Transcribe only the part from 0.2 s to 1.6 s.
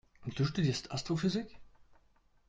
Und du studierst Astrophysik?